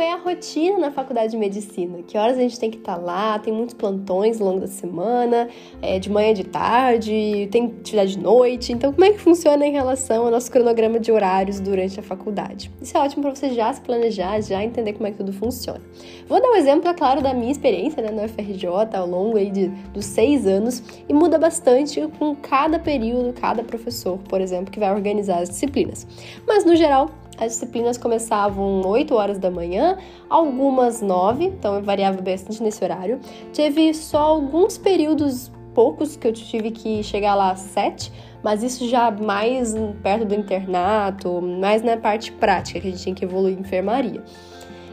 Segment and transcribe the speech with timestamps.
[0.00, 2.02] É a rotina na faculdade de medicina.
[2.02, 4.66] Que horas a gente tem que estar tá lá, tem muitos plantões ao longo da
[4.66, 5.48] semana,
[5.80, 8.72] é, de manhã, de tarde, tem atividade de noite.
[8.72, 12.70] Então, como é que funciona em relação ao nosso cronograma de horários durante a faculdade?
[12.80, 15.80] Isso é ótimo para você já se planejar, já entender como é que tudo funciona.
[16.26, 19.50] Vou dar um exemplo, é claro, da minha experiência né, no FRJ ao longo aí
[19.50, 24.78] de, dos seis anos e muda bastante com cada período, cada professor, por exemplo, que
[24.78, 26.06] vai organizar as disciplinas.
[26.46, 29.96] Mas, no geral, as disciplinas começavam 8 horas da manhã,
[30.28, 33.20] algumas 9, então eu variava bastante nesse horário.
[33.52, 38.88] Teve só alguns períodos poucos que eu tive que chegar lá às 7, mas isso
[38.88, 43.56] já mais perto do internato, mais na parte prática que a gente tinha que evoluir
[43.56, 44.24] em enfermaria.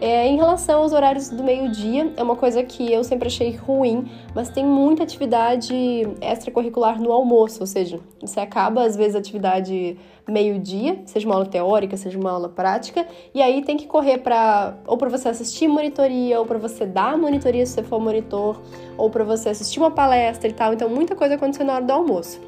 [0.00, 4.08] É, em relação aos horários do meio-dia, é uma coisa que eu sempre achei ruim,
[4.32, 5.74] mas tem muita atividade
[6.20, 9.96] extracurricular no almoço, ou seja, você acaba às vezes a atividade
[10.28, 14.76] meio-dia, seja uma aula teórica, seja uma aula prática, e aí tem que correr para
[14.86, 18.60] ou para você assistir monitoria, ou para você dar monitoria se você for monitor,
[18.96, 20.72] ou para você assistir uma palestra e tal.
[20.72, 22.47] Então muita coisa acontecendo na hora do almoço.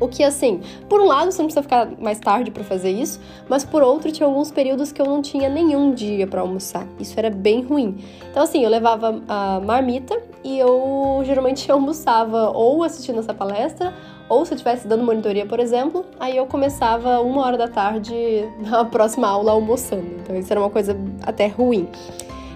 [0.00, 3.20] O que, assim, por um lado você não precisa ficar mais tarde para fazer isso,
[3.48, 6.86] mas por outro tinha alguns períodos que eu não tinha nenhum dia para almoçar.
[7.00, 7.98] Isso era bem ruim.
[8.30, 13.92] Então, assim, eu levava a marmita e eu geralmente almoçava ou assistindo essa palestra,
[14.28, 18.14] ou se eu estivesse dando monitoria, por exemplo, aí eu começava uma hora da tarde
[18.60, 20.06] na próxima aula almoçando.
[20.22, 21.88] Então, isso era uma coisa até ruim.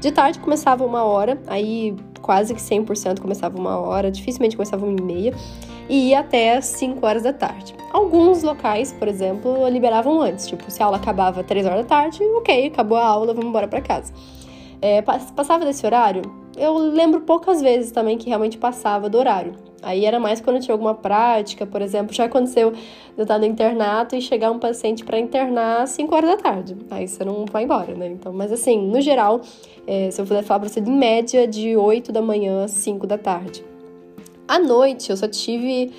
[0.00, 4.98] De tarde começava uma hora, aí quase que 100% começava uma hora, dificilmente começava uma
[4.98, 5.34] e meia
[5.88, 7.74] e ia até as 5 horas da tarde.
[7.92, 12.22] Alguns locais, por exemplo, liberavam antes, tipo, se a aula acabava 3 horas da tarde,
[12.22, 14.12] ok, acabou a aula, vamos embora para casa.
[14.80, 16.22] É, passava desse horário,
[16.56, 19.54] eu lembro poucas vezes também que realmente passava do horário.
[19.80, 22.78] Aí era mais quando tinha alguma prática, por exemplo, já aconteceu de
[23.16, 26.76] eu estar no internato e chegar um paciente para internar às 5 horas da tarde.
[26.90, 28.08] Aí você não vai embora, né?
[28.08, 29.40] Então, mas assim, no geral,
[29.86, 33.06] é, se eu puder falar para você, em média de 8 da manhã às 5
[33.06, 33.64] da tarde.
[34.48, 35.92] À noite eu só tive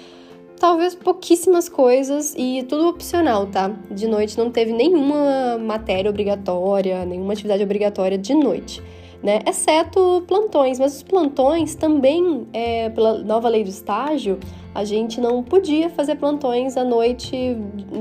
[0.59, 3.71] talvez pouquíssimas coisas e tudo opcional, tá?
[3.89, 8.83] De noite não teve nenhuma matéria obrigatória, nenhuma atividade obrigatória de noite.
[9.23, 9.39] Né?
[9.47, 14.39] Exceto plantões, mas os plantões também, é, pela nova lei do estágio,
[14.79, 17.57] a gente não podia fazer plantões à noite,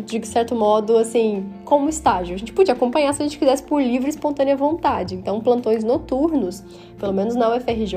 [0.06, 2.36] de certo modo, assim, como estágio.
[2.36, 5.16] A gente podia acompanhar se a gente quisesse por livre e espontânea vontade.
[5.16, 6.62] Então, plantões noturnos,
[6.96, 7.96] pelo menos na UFRJ,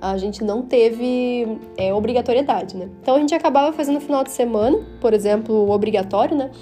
[0.00, 2.88] a gente não teve é, obrigatoriedade, né?
[3.02, 6.52] Então, a gente acabava fazendo final de semana, por exemplo, obrigatório, né?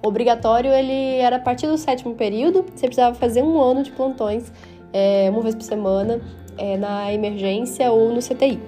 [0.00, 4.52] Obrigatório, ele era a partir do sétimo período, você precisava fazer um ano de plantões,
[4.92, 6.20] é, uma vez por semana,
[6.56, 8.60] é, na emergência ou no CTI.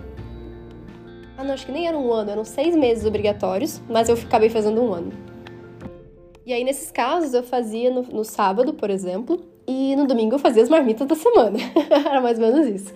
[1.45, 4.49] Ah, não, acho que nem era um ano, eram seis meses obrigatórios, mas eu acabei
[4.49, 5.13] fazendo um ano.
[6.47, 10.39] E aí, nesses casos, eu fazia no, no sábado, por exemplo, e no domingo eu
[10.39, 11.59] fazia as marmitas da semana.
[12.09, 12.95] era mais ou menos isso.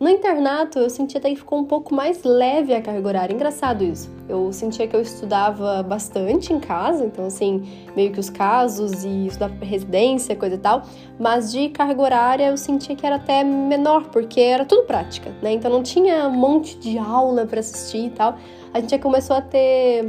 [0.00, 3.34] No internato, eu sentia até que ficou um pouco mais leve a carga horária.
[3.34, 4.10] Engraçado isso.
[4.26, 9.26] Eu sentia que eu estudava bastante em casa, então, assim, meio que os casos e
[9.26, 10.84] estudava residência, coisa e tal.
[11.18, 15.52] Mas de carga horária, eu sentia que era até menor, porque era tudo prática, né?
[15.52, 18.38] Então, não tinha um monte de aula para assistir e tal
[18.72, 20.04] a gente já começou a ter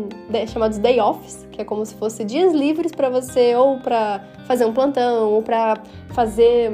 [0.48, 4.66] chamados day offs, que é como se fosse dias livres para você ou para fazer
[4.66, 6.72] um plantão ou para fazer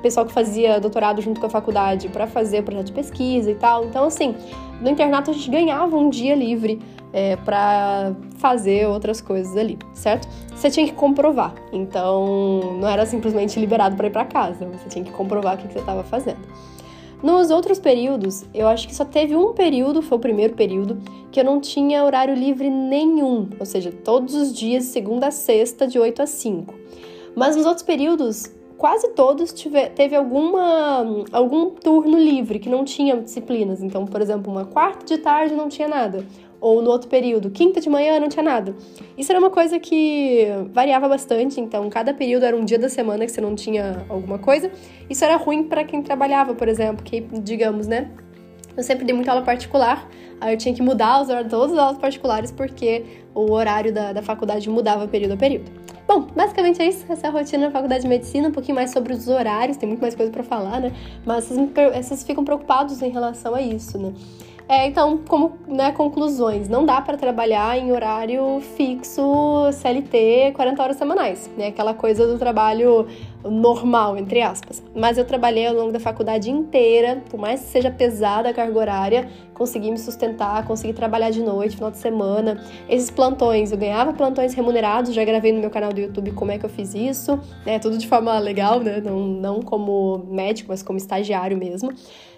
[0.00, 3.84] pessoal que fazia doutorado junto com a faculdade para fazer projeto de pesquisa e tal.
[3.84, 4.34] Então, assim,
[4.80, 6.80] no internato a gente ganhava um dia livre
[7.12, 10.28] é, para fazer outras coisas ali, certo?
[10.54, 11.54] Você tinha que comprovar.
[11.72, 14.66] Então, não era simplesmente liberado para ir para casa.
[14.66, 16.40] Você tinha que comprovar o que, que você estava fazendo.
[17.22, 20.98] Nos outros períodos, eu acho que só teve um período, foi o primeiro período,
[21.30, 25.86] que eu não tinha horário livre nenhum, ou seja, todos os dias, segunda a sexta,
[25.86, 26.74] de 8 a 5.
[27.36, 29.52] Mas nos outros períodos, quase todos
[29.94, 33.82] teve alguma, algum turno livre que não tinha disciplinas.
[33.82, 36.24] Então, por exemplo, uma quarta de tarde não tinha nada.
[36.58, 38.74] Ou no outro período, quinta de manhã não tinha nada.
[39.18, 43.26] Isso era uma coisa que variava bastante, então cada período era um dia da semana
[43.26, 44.72] que você não tinha alguma coisa.
[45.10, 48.10] Isso era ruim para quem trabalhava, por exemplo, que, digamos, né?
[48.74, 50.08] Eu sempre dei muita aula particular,
[50.40, 53.04] aí eu tinha que mudar os horários, todas as aulas particulares porque
[53.34, 55.70] o horário da, da faculdade mudava período a período.
[56.10, 57.04] Bom, basicamente é isso.
[57.08, 58.48] Essa é a rotina da faculdade de medicina.
[58.48, 60.92] Um pouquinho mais sobre os horários, tem muito mais coisa para falar, né?
[61.24, 61.70] Mas vocês,
[62.04, 64.12] vocês ficam preocupados em relação a isso, né?
[64.68, 69.22] É, então, como né, conclusões, não dá para trabalhar em horário fixo,
[69.72, 71.68] CLT, 40 horas semanais, né?
[71.68, 73.06] Aquela coisa do trabalho
[73.44, 74.82] normal, entre aspas.
[74.94, 78.78] Mas eu trabalhei ao longo da faculdade inteira, por mais que seja pesada a carga
[78.78, 82.62] horária, consegui me sustentar, consegui trabalhar de noite, final de semana.
[82.88, 86.58] Esses plantões, eu ganhava plantões remunerados, já gravei no meu canal do YouTube como é
[86.58, 87.78] que eu fiz isso, né?
[87.78, 89.00] Tudo de forma legal, né?
[89.00, 91.92] Não, não como médico, mas como estagiário mesmo.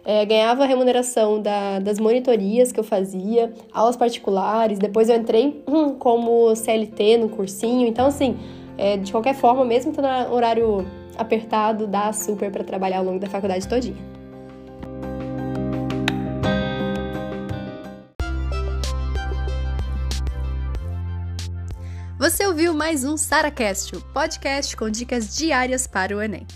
[0.04, 5.94] É, ganhava remuneração da, das monitorias que eu fazia, aulas particulares, depois eu entrei hum,
[5.94, 8.36] como CLT no cursinho, então assim
[8.76, 10.86] é, de qualquer forma, mesmo estando no horário
[11.16, 14.12] apertado, dá super para trabalhar ao longo da faculdade todinha.
[22.18, 26.46] Você ouviu mais um SaraCast, podcast com dicas diárias para o Enem.